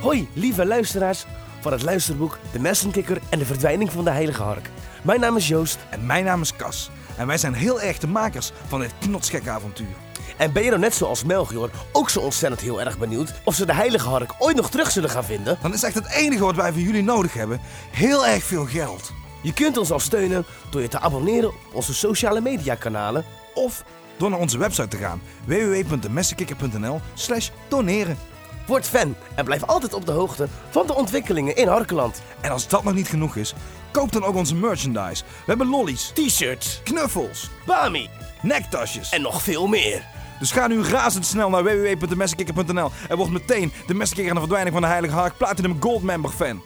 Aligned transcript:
Hoi, 0.00 0.28
lieve 0.32 0.66
luisteraars 0.66 1.24
van 1.60 1.72
het 1.72 1.82
luisterboek 1.82 2.38
De 2.52 2.58
Messenkikker 2.58 3.20
en 3.30 3.38
de 3.38 3.44
Verdwijning 3.44 3.92
van 3.92 4.04
de 4.04 4.10
Heilige 4.10 4.42
Hark. 4.42 4.70
Mijn 5.02 5.20
naam 5.20 5.36
is 5.36 5.48
Joost 5.48 5.78
En 5.90 6.06
mijn 6.06 6.24
naam 6.24 6.40
is 6.40 6.56
Cas. 6.56 6.90
En 7.16 7.26
wij 7.26 7.38
zijn 7.38 7.54
heel 7.54 7.80
erg 7.80 7.98
de 7.98 8.06
makers 8.06 8.52
van 8.68 8.80
dit 8.80 8.92
knotsgekke 8.98 9.50
avontuur. 9.50 9.96
en 10.36 10.52
ben 10.52 10.62
je 10.62 10.68
nou 10.68 10.80
net 10.80 10.94
zoals 10.94 11.24
Melchior 11.24 11.70
ook 11.92 12.10
zo 12.10 12.20
ontzettend 12.20 12.60
heel 12.60 12.80
erg 12.80 12.98
benieuwd 12.98 13.32
of 13.44 13.54
ze 13.54 13.66
de 13.66 13.74
Heilige 13.74 14.08
Hark 14.08 14.34
ooit 14.38 14.56
nog 14.56 14.70
terug 14.70 14.90
zullen 14.90 15.10
gaan 15.10 15.24
vinden? 15.24 15.58
Dan 15.62 15.72
is 15.72 15.82
echt 15.82 15.94
het 15.94 16.10
enige 16.10 16.44
wat 16.44 16.56
wij 16.56 16.72
van 16.72 16.82
jullie 16.82 17.02
nodig 17.02 17.32
hebben 17.32 17.60
heel 17.90 18.26
erg 18.26 18.44
veel 18.44 18.66
geld. 18.66 19.12
Je 19.42 19.52
kunt 19.52 19.76
ons 19.76 19.90
al 19.90 20.00
steunen 20.00 20.44
door 20.70 20.80
je 20.80 20.88
te 20.88 21.00
abonneren 21.00 21.48
op 21.48 21.54
onze 21.72 21.94
sociale 21.94 22.40
media 22.40 22.74
kanalen 22.74 23.24
Of 23.54 23.84
door 24.16 24.30
naar 24.30 24.38
onze 24.38 24.58
website 24.58 24.88
te 24.88 24.96
gaan 24.96 25.22
www.demessenkikker.nl 25.44 27.00
slash 27.14 27.50
doneren. 27.68 28.35
Word 28.66 28.88
fan 28.88 29.14
en 29.34 29.44
blijf 29.44 29.64
altijd 29.64 29.94
op 29.94 30.06
de 30.06 30.12
hoogte 30.12 30.48
van 30.70 30.86
de 30.86 30.94
ontwikkelingen 30.94 31.56
in 31.56 31.68
Harkeland. 31.68 32.22
En 32.40 32.50
als 32.50 32.68
dat 32.68 32.84
nog 32.84 32.94
niet 32.94 33.08
genoeg 33.08 33.36
is, 33.36 33.54
koop 33.90 34.12
dan 34.12 34.24
ook 34.24 34.34
onze 34.34 34.54
merchandise. 34.54 35.22
We 35.24 35.44
hebben 35.44 35.68
lollies, 35.68 36.10
T-shirts, 36.14 36.80
knuffels, 36.84 37.50
Bami 37.66 38.08
nektasjes. 38.42 39.10
en 39.10 39.22
nog 39.22 39.42
veel 39.42 39.66
meer. 39.66 40.02
Dus 40.38 40.50
ga 40.50 40.66
nu 40.66 40.82
razendsnel 40.82 41.50
naar 41.50 41.64
www.demessenkikker.nl 41.64 42.90
en 43.08 43.16
word 43.16 43.30
meteen 43.30 43.72
de 43.86 43.94
Messenkikker 43.94 44.34
en 44.34 44.40
de 44.40 44.46
verdwijning 44.46 44.72
van 44.72 44.82
de 44.82 44.88
Heilige 44.88 45.14
Hark 45.14 45.36
Platinum 45.36 45.76
Gold 45.80 46.02
Member 46.02 46.30
fan. 46.30 46.62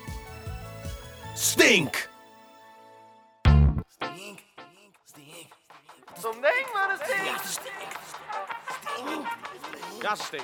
Stink! 1.35 2.09
Zo'n 6.21 6.41
ding, 6.41 6.67
maar 6.73 6.89
het 6.89 7.01
stinkt. 7.03 7.69
Ja, 10.01 10.15
stink. 10.15 10.43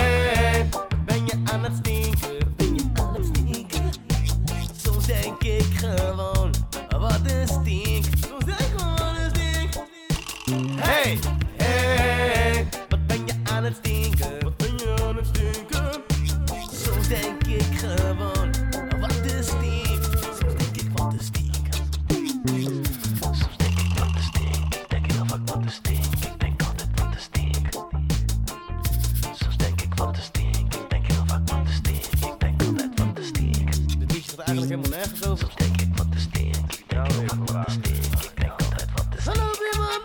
Eigenlijk 34.57 34.81
helemaal 34.81 34.99
nergens 34.99 35.27
over. 35.27 35.47
Soms 35.47 35.55
denk 35.55 35.81
ik, 35.81 35.97
wat 35.97 36.07
een 36.11 36.19
stink. 36.19 36.55
Ik 36.55 36.83
denk 36.87 37.11
vaak, 37.11 37.49
wat 37.49 37.67
een 37.67 37.71
stink. 37.71 38.05
Ik 38.05 38.31
denk 38.35 38.51
altijd, 38.51 38.89
wat 38.95 39.05
een 39.09 39.21
stink. 39.21 39.37
Hallo, 39.37 39.51
Bimman. 39.61 40.01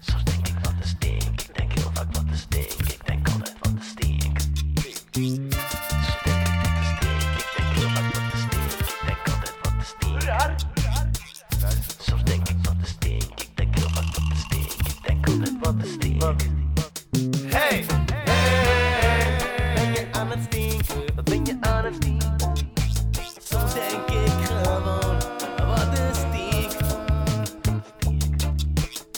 Soms 0.00 0.24
denk 0.24 0.48
ik 0.48 0.54
wat 0.62 0.72
stink. 0.82 1.22
Ik 1.40 1.50
denk 1.56 1.72
heel 1.72 1.90
vaak 1.94 2.14
wat 2.14 2.24
stink. 2.34 2.72
Ik 2.72 3.06
denk 3.06 3.28
altijd 3.28 3.56
wat 3.60 3.72
een 3.72 3.82
stink. 3.82 4.38
Soms 4.40 5.40
denk 6.24 6.46
ik 6.46 6.60
wat 6.62 6.74
een 6.78 6.86
stink. 6.94 7.26
Ik 7.38 7.50
denk 7.56 7.70
heel 7.76 7.88
vaak 7.88 8.12
wat 8.14 8.22
een 8.22 8.38
stink. 8.46 8.72
Ik 8.78 9.02
denk 9.06 9.26
altijd 9.28 9.54
wat 9.62 9.72
een 9.78 9.84
stink. 9.94 10.22
Soms 11.98 12.24
denk 12.24 12.48
ik 12.48 12.56
wat 12.62 12.74
een 12.80 12.86
stink. 12.86 13.40
Ik 13.40 13.50
denk 13.54 13.74
heel 13.78 13.88
vaak 13.88 14.16
wat 14.16 14.30
een 14.30 14.36
stink. 14.36 14.72
Ik 14.72 14.98
denk 15.06 15.26
altijd 15.28 15.56
wat 15.60 15.74
een 15.74 15.86
stink. 15.86 16.22
Hey, 17.54 17.84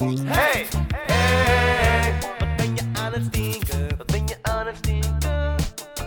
Hey, 0.01 0.67
hey, 1.07 2.15
wat 2.39 2.57
ben 2.57 2.75
je 2.75 2.83
aan 2.93 3.13
het 3.13 3.25
stinken? 3.25 3.97
Wat 3.97 4.07
ben 4.07 4.27
je 4.27 4.37
aan 4.43 4.67
het 4.67 4.77
stinken? 4.77 5.55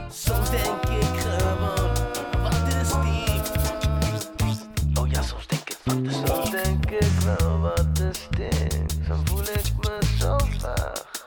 Soms 0.09 0.49
denk 0.49 0.83
ik 0.83 1.19
gewoon, 1.19 1.91
wat 2.41 2.73
een 2.73 2.85
stink. 2.85 3.45
Oh 4.99 5.09
ja, 5.09 5.21
soms 5.21 5.47
denk 5.47 5.69
ik 5.69 5.77
wat 5.83 5.95
een 5.95 6.11
stink. 6.11 6.27
Soms 6.27 6.51
denk 6.51 6.85
ik 6.85 7.11
wel 7.25 7.59
wat 7.59 7.99
een 7.99 8.13
stink. 8.13 8.91
Zo 9.07 9.15
voel 9.23 9.41
ik 9.41 9.71
me 9.81 9.99
zo 10.19 10.37
vaag. 10.57 11.25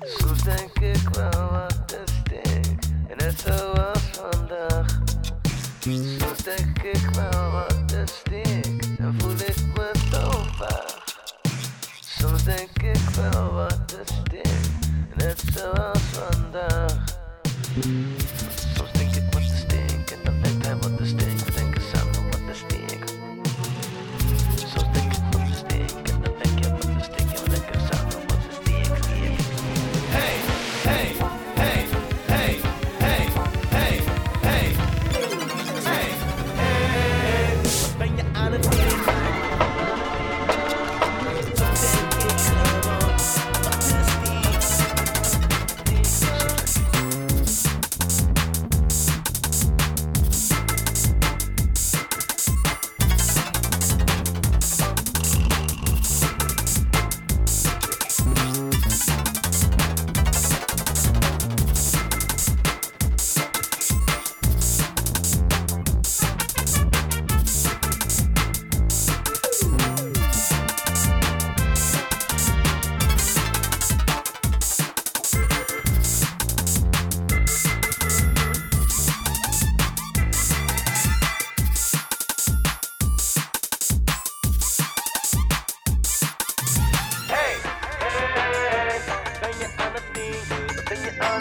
Soms 0.00 0.42
denk 0.42 0.78
ik 0.78 1.08
wel 1.12 1.50
wat 1.50 1.94
een 1.98 2.14
stink. 2.14 2.82
En 3.08 3.16
net 3.16 3.40
zoals 3.40 4.10
vandaag. 4.12 4.98
Soms 6.18 6.42
denk 6.42 6.82
ik 6.82 7.08
wel 7.12 7.50
wat 7.50 7.92
een 7.92 8.08
stink. 8.08 8.85